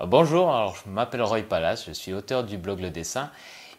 [0.00, 3.30] Euh, bonjour, alors je m'appelle Roy Palace, je suis auteur du blog Le Dessin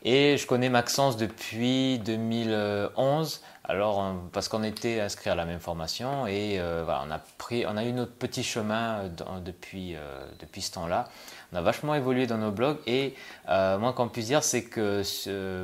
[0.02, 3.42] et je connais Maxence depuis 2011.
[3.66, 7.76] Alors parce qu'on était inscrit à la même formation et euh, on a pris, on
[7.76, 9.98] a eu notre petit chemin euh, depuis
[10.40, 11.10] depuis ce temps-là.
[11.52, 13.16] On a vachement évolué dans nos blogs et
[13.50, 15.04] moi qu'on puisse dire c'est que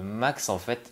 [0.02, 0.92] Max en fait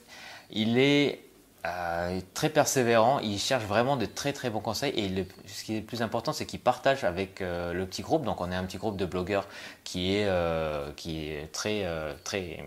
[0.51, 1.28] il est
[1.65, 5.79] euh, très persévérant, il cherche vraiment de très très bons conseils et ce qui est
[5.81, 8.63] le plus important c'est qu'il partage avec euh, le petit groupe, donc on est un
[8.63, 9.45] petit groupe de blogueurs
[9.83, 11.85] qui est, euh, qui est très,
[12.23, 12.63] très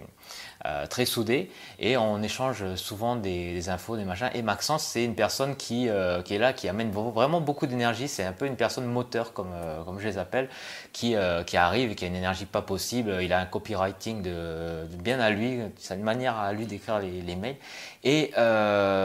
[0.90, 1.50] très soudé
[1.80, 4.30] et on échange souvent des, infos, des machins.
[4.34, 5.88] Et Maxence, c'est une personne qui,
[6.24, 8.06] qui est là, qui amène vraiment beaucoup d'énergie.
[8.06, 9.52] C'est un peu une personne moteur, comme,
[9.84, 10.48] comme je les appelle,
[10.92, 11.16] qui,
[11.46, 13.18] qui arrive et qui a une énergie pas possible.
[13.22, 17.22] Il a un copywriting de, bien à lui, c'est une manière à lui d'écrire les,
[17.22, 17.56] les, mails.
[18.04, 18.32] Et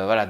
[0.06, 0.28] voilà,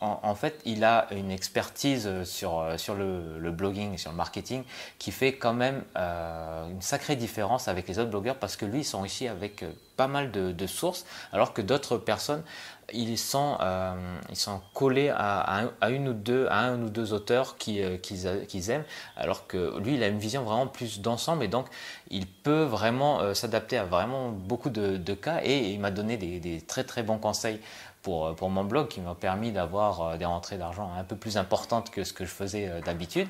[0.00, 4.62] en, fait, il a une expertise sur, sur le, blogging et sur le marketing
[4.98, 8.80] qui fait quand même euh, une sacrée différence avec les autres blogueurs parce que lui,
[8.80, 12.44] il s'enrichit avec euh, pas mal de, sources, alors que d'autres personnes,
[12.92, 17.56] ils sont, euh, ils sont collés à, une ou deux, à un ou deux auteurs
[17.56, 18.84] qu'ils aiment,
[19.16, 21.66] alors que lui, il a une vision vraiment plus d'ensemble et donc
[22.10, 26.60] il peut vraiment s'adapter à vraiment beaucoup de, cas et il m'a donné des, des,
[26.60, 27.60] très très bons conseils
[28.02, 31.90] pour, pour mon blog qui m'a permis d'avoir des rentrées d'argent un peu plus importantes
[31.90, 33.28] que ce que je faisais d'habitude.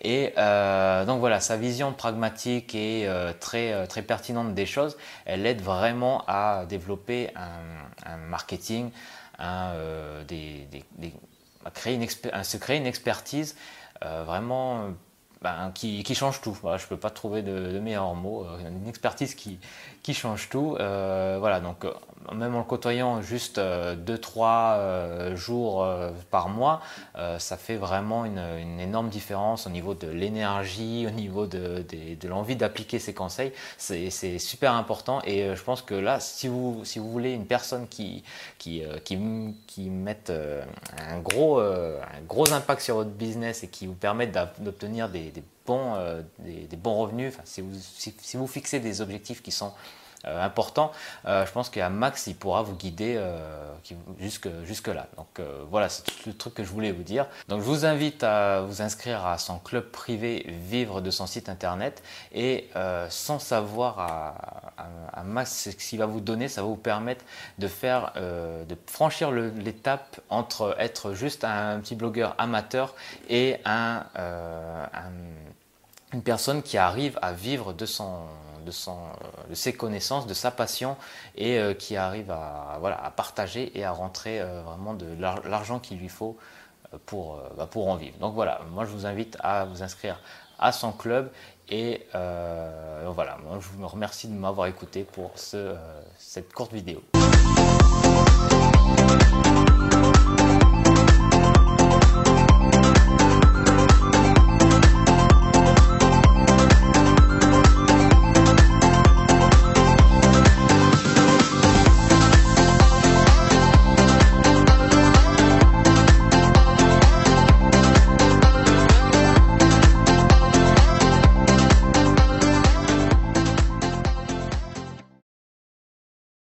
[0.00, 4.96] Et euh, donc voilà, sa vision pragmatique et euh, très, euh, très pertinente des choses,
[5.24, 8.90] elle aide vraiment à développer un, marketing,
[9.38, 9.74] à,
[11.74, 13.56] créer se créer une expertise
[14.00, 14.90] vraiment
[15.42, 16.56] ben, qui, change tout.
[16.62, 18.46] je ne peux pas trouver de, meilleurs mots.
[18.66, 19.58] Une expertise qui,
[20.02, 20.76] qui change tout.
[20.78, 21.84] voilà, donc
[22.34, 23.98] même en le côtoyant juste 2-3 euh,
[24.78, 26.80] euh, jours euh, par mois,
[27.38, 28.38] ça fait vraiment une,
[28.80, 31.84] énorme différence au niveau de l'énergie, au niveau de,
[32.26, 33.52] l'envie d'appliquer ces conseils.
[33.76, 37.88] C'est super important et je pense que là, si vous, si vous voulez une personne
[37.88, 38.22] qui,
[38.58, 40.32] qui, qui, mette
[41.10, 45.27] un gros, un gros impact sur votre business et qui vous permette d'obtenir des,
[45.66, 49.72] bons, des, bons revenus, si vous fixez des objectifs qui sont
[50.24, 50.90] euh, important,
[51.26, 53.38] euh, je pense qu'à Max, il pourra vous guider euh,
[54.18, 55.06] jusque, jusque là.
[55.16, 55.40] Donc
[55.70, 57.26] voilà, c'est tout le truc que je voulais vous dire.
[57.48, 61.48] Donc je vous invite à vous inscrire à son club privé Vivre de son site
[61.48, 62.02] internet
[62.32, 62.68] et
[63.08, 67.24] sans savoir à, Max ce qu'il va vous donner, ça va vous permettre
[67.58, 72.94] de faire, de franchir l'étape entre être juste un, petit blogueur amateur
[73.28, 74.04] et un,
[76.12, 80.96] une personne qui arrive à vivre de euh, ses connaissances, de sa passion
[81.36, 86.08] et euh, qui arrive à, partager et à rentrer euh, vraiment de l'argent qu'il lui
[86.08, 86.36] faut
[87.06, 88.16] pour, bah, pour en vivre.
[88.18, 90.20] Donc voilà, moi je vous invite à vous inscrire
[90.58, 91.30] à son club
[91.68, 95.74] et voilà, moi je vous remercie de m'avoir écouté pour ce,
[96.16, 97.02] cette courte vidéo.